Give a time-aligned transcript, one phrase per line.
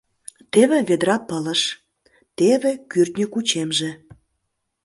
[0.51, 1.61] Теве ведра пылыш,
[2.37, 3.91] теве кӱртньӧ кучемже.